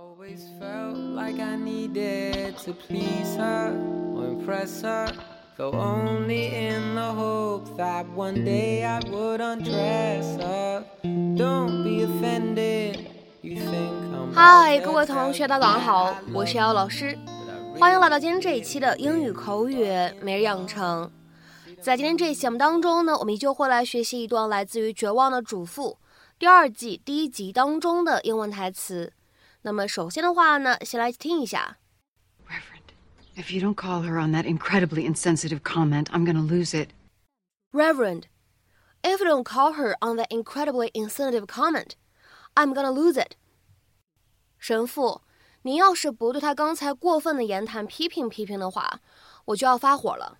[0.00, 3.76] Always felt like I needed to please her
[4.16, 5.12] or impress her.
[5.58, 10.84] Though only in the hope that one day I would undress her.
[11.02, 13.00] Don't be offended.
[13.42, 17.18] You think I'm 嗨，各位同学，大家好，我是姚老师，
[17.78, 19.84] 欢迎来到今天这一期的英语口语
[20.22, 21.10] 每日养成。
[21.82, 25.90] 在今天这一期节目当中呢，我们依旧会来学习一段来自于《绝望的主妇》
[26.38, 29.12] 第二季第一集当中的英文台词。
[29.61, 31.77] 那么首先的话呢，先来听一下。
[32.47, 32.93] Reverend,
[33.35, 36.89] if you don't call her on that incredibly insensitive comment, I'm going to lose it.
[37.71, 38.23] Reverend,
[39.03, 41.95] if you don't call her on that incredibly insensitive comment,
[42.55, 43.33] I'm gonna lose it.
[44.57, 45.21] 神父，
[45.63, 49.01] 您要是不对他刚才过分的言谈批评批评的话，
[49.45, 50.39] 我就要发火了。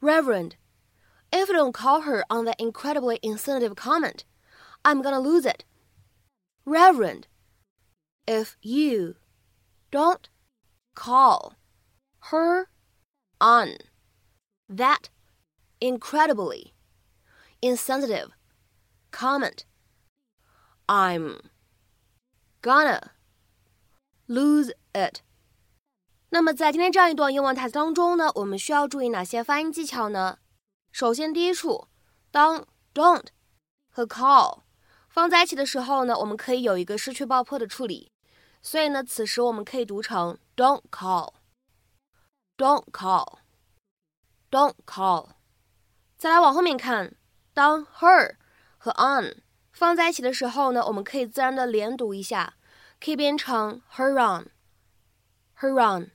[0.00, 0.52] Reverend,
[1.30, 4.20] if you don't call her on that incredibly insensitive comment,
[4.82, 5.64] I'm gonna lose it.
[6.64, 7.24] Reverend,
[8.26, 9.16] if you
[9.90, 10.28] don't
[10.94, 11.54] call
[12.30, 12.68] her
[13.38, 13.78] on
[14.68, 15.10] that
[15.80, 16.72] incredibly
[17.60, 18.30] insensitive
[19.10, 19.64] comment,
[20.86, 21.40] I'm
[22.62, 23.12] gonna
[24.28, 25.20] lose it.
[26.30, 30.38] 那么在今天这样一段英文台词当中呢，我们需要注意哪些发音技巧呢？
[30.90, 31.88] 首先，第一处，
[32.30, 33.26] 当 don't
[33.90, 34.62] 和 call
[35.08, 38.12] 放在一起的时候呢，我们可以有一个失去爆破的处理，
[38.61, 45.29] 所以呢，此时我们可以读成 don't call，don't call，don't call。
[46.17, 47.15] 再来往后面看，
[47.53, 48.35] 当 her
[48.77, 49.41] 和 on
[49.71, 52.55] 放在一起的时候呢，我们可以自然的连读一下，
[52.99, 56.11] 可以变成 her on，her on。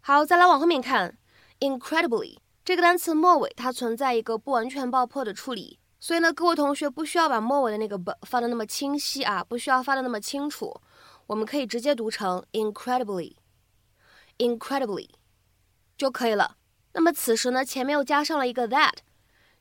[0.00, 1.18] 好，再来往后面看
[1.60, 10.80] ，incredibly 这个单词末尾它存在一个不完全爆破的处理，所以呢，各位同学不需要把末尾的那个 b 发的那么清晰啊，不需要发的那么清楚，
[11.30, 15.08] 我们可以直接读成 incredibly，incredibly
[15.96, 16.56] 就可以了。
[16.92, 18.94] 那么此时呢，前面又加上了一个 that，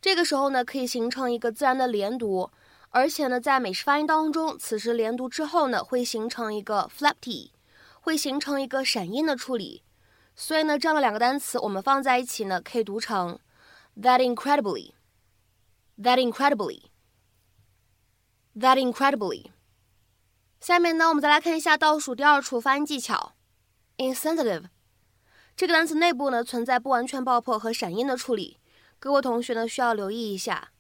[0.02, 2.50] 这个时候呢，可以形成一个自然的连读，
[2.90, 7.54] 而且呢，在美式发音当中，此时连读之后呢，会形成一个 flap t，
[8.02, 9.84] 会形成一个闪音的处理。
[10.36, 13.38] 所以呢，这样的两个单词我们放在一起呢，可以读成
[14.02, 16.90] that incredibly，that incredibly，that
[18.56, 19.52] incredibly。
[20.61, 23.35] 下面呢，我们再来看一下倒数第二处发音技巧，
[23.99, 24.65] insensitive。
[25.57, 28.59] 这个单词内部呢存在不完全爆破和闪音的处理，
[28.99, 30.73] 各位同学呢需要留意一下。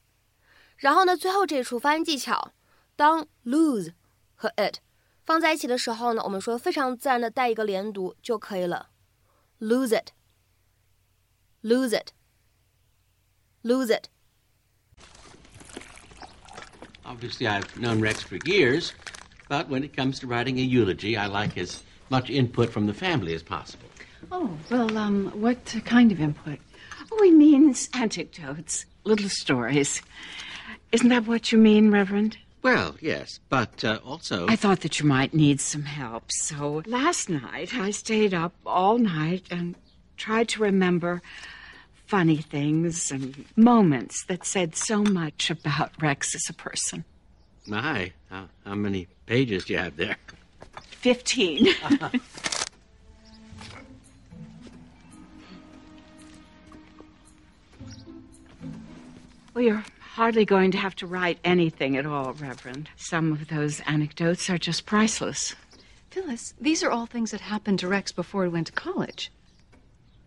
[0.76, 2.52] 然后呢，最后这一处发音技巧，
[2.96, 3.92] 当 lose
[4.34, 4.78] 和 it
[5.24, 8.90] 放在一起的时候呢，我们说非常自然的带一个连读就可以了，
[9.60, 9.96] lose
[11.62, 11.96] it，lose
[13.62, 14.08] it，lose it。
[17.04, 18.90] Obviously, I've known Rex for years,
[19.49, 22.93] but when it comes to writing a eulogy, I like as much input from the
[22.93, 23.87] family as possible.
[24.31, 26.59] Oh, well, um, what kind of input?
[27.11, 30.01] Oh, he means anecdotes, little stories.
[30.91, 32.37] Isn't that what you mean, Reverend?
[32.61, 34.45] Well, yes, but uh, also.
[34.47, 38.97] I thought that you might need some help, so last night I stayed up all
[38.97, 39.75] night and
[40.17, 41.21] tried to remember
[42.05, 47.05] funny things and moments that said so much about Rex as a person.
[47.69, 50.17] My, how, how many pages do you have there?
[50.89, 51.67] Fifteen.
[59.53, 62.89] well, you're hardly going to have to write anything at all, Reverend.
[62.97, 65.55] Some of those anecdotes are just priceless.
[66.09, 69.31] Phyllis, these are all things that happened to Rex before he went to college.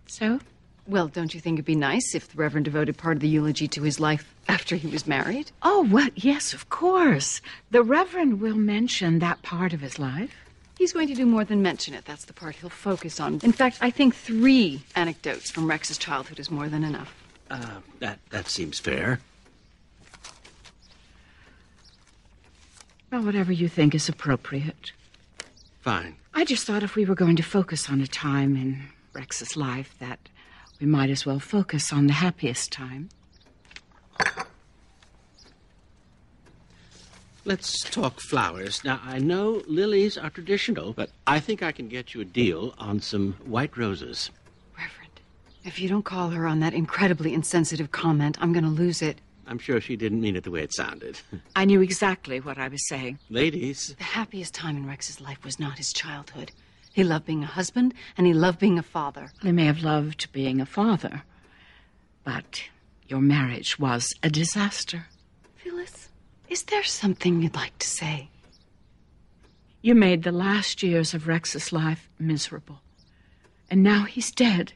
[0.06, 0.38] So?
[0.87, 3.69] Well, don't you think it'd be nice if the Reverend devoted part of the eulogy
[3.69, 5.53] to his life after he was married?
[5.62, 7.41] Oh, well, yes, of course.
[7.70, 10.34] The Reverend will mention that part of his life.
[10.76, 12.04] He's going to do more than mention it.
[12.04, 13.38] That's the part he'll focus on.
[13.44, 17.15] In fact, I think three anecdotes from Rex's childhood is more than enough.
[17.48, 19.21] Uh, that, that seems fair.
[23.12, 24.91] Well, whatever you think is appropriate.
[25.83, 26.16] Fine.
[26.34, 29.95] I just thought if we were going to focus on a time in Rex's life,
[30.01, 30.28] that
[30.83, 33.09] we might as well focus on the happiest time.
[37.45, 38.83] Let's talk flowers.
[38.84, 42.75] Now, I know lilies are traditional, but I think I can get you a deal
[42.79, 44.31] on some white roses.
[44.77, 45.21] Reverend,
[45.65, 49.21] if you don't call her on that incredibly insensitive comment, I'm going to lose it.
[49.47, 51.21] I'm sure she didn't mean it the way it sounded.
[51.57, 53.21] I knew exactly what I was saying.
[53.31, 56.51] Ladies, The happiest time in Rex's life was not his childhood.
[56.92, 59.30] He loved being a husband, and he loved being a father.
[59.42, 61.22] He may have loved being a father,
[62.24, 62.65] but
[63.09, 65.06] your marriage was a disaster.
[65.56, 66.09] Phyllis,
[66.48, 68.28] is there something you'd like to say?
[69.80, 72.80] You made the last years of Rex's life miserable.
[73.71, 74.74] And now he's dead.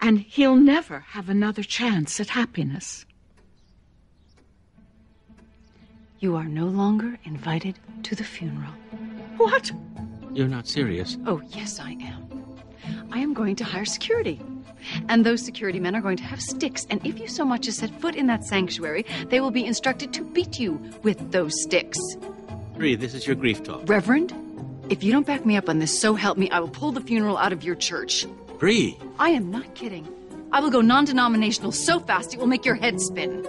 [0.00, 3.04] And he'll never have another chance at happiness.
[6.20, 8.72] You are no longer invited to the funeral.
[9.36, 9.70] What?
[10.36, 11.16] You're not serious.
[11.26, 12.28] Oh, yes, I am.
[13.10, 14.38] I am going to hire security.
[15.08, 16.86] And those security men are going to have sticks.
[16.90, 20.12] And if you so much as set foot in that sanctuary, they will be instructed
[20.12, 21.98] to beat you with those sticks.
[22.74, 23.88] Bree, this is your grief talk.
[23.88, 24.34] Reverend,
[24.90, 27.00] if you don't back me up on this, so help me, I will pull the
[27.00, 28.26] funeral out of your church.
[28.58, 28.98] Bree!
[29.18, 30.06] I am not kidding.
[30.52, 33.42] I will go non denominational so fast it will make your head spin.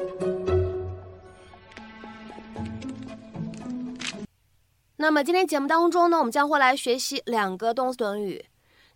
[5.00, 8.48] 那么今天节目当中呢，我们将会来学习两个动词短语。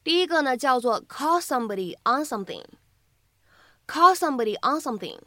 [0.03, 5.19] 第一个呢叫做 call somebody on something，call somebody on something。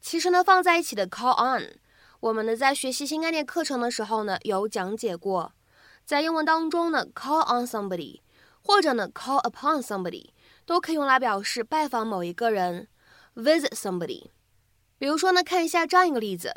[0.00, 1.80] 其实呢放在一起的 call on，
[2.20, 5.52] 我们呢在学习新概念课程的时候呢有讲解过。
[6.04, 8.20] 在英文当中呢，call on somebody
[8.62, 10.28] 或者呢 call upon somebody
[10.64, 12.86] 都可以用来表示拜访某一个人
[13.34, 14.26] ，visit somebody。
[14.96, 16.54] 比如说呢，看一下这样一个例子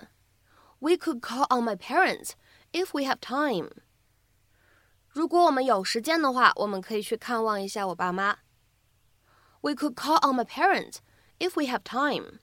[0.77, 2.33] ：We could call on my parents
[2.71, 3.69] if we have time。
[5.07, 8.37] 如果我们有时间的话，我们可以去看望一下我爸妈。
[9.61, 10.97] We could call on my parents
[11.39, 12.39] if we have time。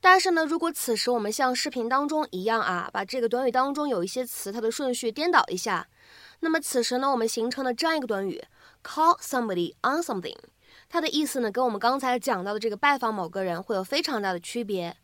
[0.00, 5.88] 但是呢，如果此时我们像视频当中一样啊，把这个短语当中有一些词它的顺序颠倒一下，
[6.40, 8.44] 那么此时呢，我们形成了这样一个短语
[8.82, 10.36] call somebody on something，
[10.90, 14.98] 它的意思呢，跟我们刚才讲到的这个拜访某个人会有非常大的区别。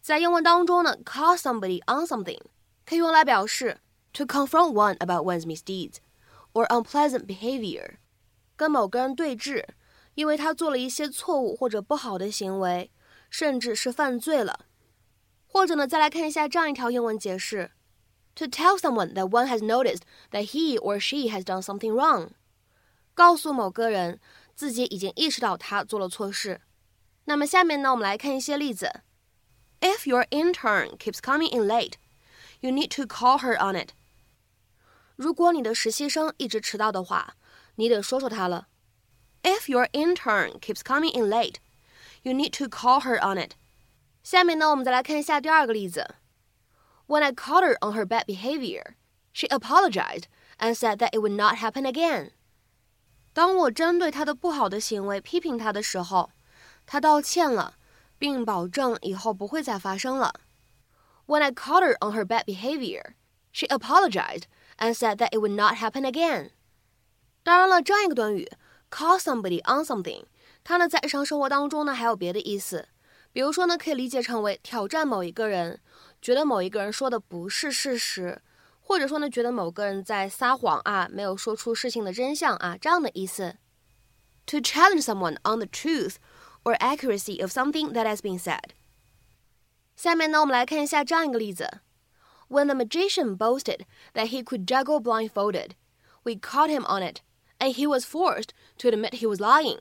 [0.00, 2.40] 在英文当中呢，call somebody on something
[2.86, 3.80] 可以用来表示
[4.17, 7.95] to confront one about one's misdeeds。or unpleasant behavior，
[8.55, 9.65] 跟某个人对峙，
[10.13, 12.91] 因为他做了一些错误或者不好的行为，
[13.31, 14.67] 甚至是犯罪了。
[15.47, 17.71] 或者呢，再来看一下这样一条英文解释：
[18.35, 22.33] To tell someone that one has noticed that he or she has done something wrong，
[23.15, 24.19] 告诉某个人
[24.55, 26.61] 自己已经意识到他做了错事。
[27.25, 29.01] 那么下面呢，我们来看一些例子。
[29.81, 31.93] If your intern keeps coming in late,
[32.59, 33.89] you need to call her on it.
[35.18, 37.34] 如果你的实习生一直迟到的话，
[37.74, 38.68] 你得说说他了。
[39.42, 41.56] If your intern keeps coming in late,
[42.22, 43.54] you need to call her on it.
[44.22, 46.14] 下面呢，我们再来看一下第二个例子。
[47.08, 48.94] When I caught her on her bad behavior,
[49.32, 50.26] she apologized
[50.58, 52.30] and said that it would not happen again.
[53.32, 56.30] 当我针对她的不好的行为批评她的时候，
[56.86, 57.74] 她道歉了，
[58.20, 60.34] 并保证以后不会再发生了。
[61.26, 63.14] When I caught her on her bad behavior,
[63.52, 64.44] she apologized
[64.77, 66.49] and said that it would not happen again。
[67.43, 68.49] 当然了，这样一个短语
[68.89, 70.25] call somebody on something，
[70.63, 72.87] 它呢在日常生活当中呢还有别的意思，
[73.31, 75.79] 比如说呢可以理解成为挑战某一个人，
[76.21, 78.41] 觉得某一个人说的不是事实，
[78.79, 83.55] 或者说呢觉得某个人在撒谎啊，没有说出事情的真相啊这样的意思。
[84.47, 86.15] To challenge someone on the truth
[86.63, 88.71] or accuracy of something that has been said。
[89.95, 91.79] 下面呢我们来看一下这样一个例子。
[92.47, 95.75] when the magician boasted that he could juggle blindfolded,
[96.23, 97.21] we caught him on it,
[97.59, 99.79] and he was forced to admit he was lying.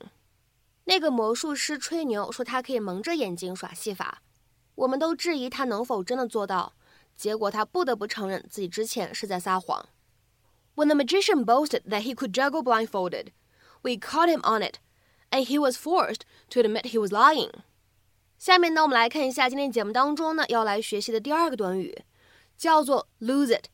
[0.85, 4.23] 那个魔术师吹牛说他可以蒙着眼睛耍戏法，
[4.75, 6.73] 我们都质疑他能否真的做到，
[7.15, 9.87] 结果他不得不承认自己之前是在撒谎。
[10.75, 13.29] When the magician boasted that he could juggle blindfolded,
[13.83, 14.77] we caught him on it,
[15.31, 17.51] and he was forced to admit he was lying.
[18.39, 22.03] 下面呢，我们来看一下今天节目当中呢要来学习的第二个短语
[22.58, 23.66] 叫做 lose it。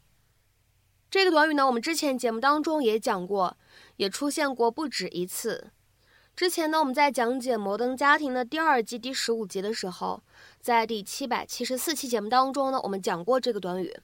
[1.09, 3.55] 这个短语呢，我们之前节目当中也讲过，
[3.97, 5.71] 也出现过不止一次。
[6.35, 10.23] 之前呢，我们在讲解《摩登家庭》的第二季第十五集的时候，
[10.59, 13.95] 在第七百七十四期节目当中呢，我们讲过这个短语。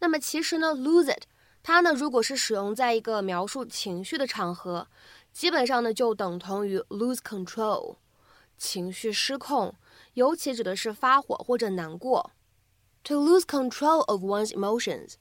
[0.00, 1.24] 那么其实呢，lose it，
[1.62, 4.88] 它呢，如果是使用在一个描述情绪的场合，
[5.32, 7.96] 基本上呢，就等同于 lose control，
[8.58, 9.74] 情绪失控，
[10.12, 12.32] 尤其指的是发火或者难过。
[13.04, 15.14] To lose control of one's emotions,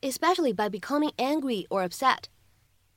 [0.00, 2.24] especially by becoming angry or upset.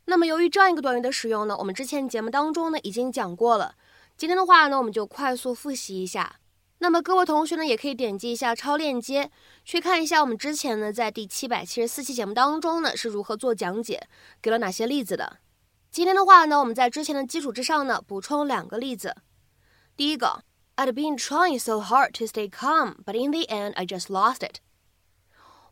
[0.06, 3.76] 那么，由于这样一个短语的使用呢，我们之前节目当中呢已经讲过了。
[4.18, 6.40] 今天的话呢，我们就快速复习一下。
[6.80, 9.32] 那么各位同学呢，也可以点击一下超链接，
[9.64, 14.08] 去看一下我们之前呢在第七百七十四期节目当中呢是如何做讲解，
[14.42, 15.40] 给了哪些例子的。
[15.90, 19.16] 今天的话呢，我们在之前的基础之上呢补充两个例子。
[19.96, 20.44] 第一个。
[20.77, 24.61] I'd been trying so hard to stay calm, but in the end, I just lost it.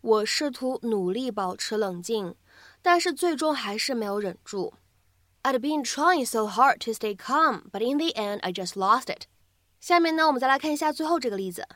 [0.00, 2.34] 我试图努力保持冷静，
[2.82, 4.74] 但是最终还是没有忍住。
[5.42, 9.26] I'd been trying so hard to stay calm, but in the end, I just lost it.
[9.80, 11.66] 下面呢，我们再来看一下最后这个例子。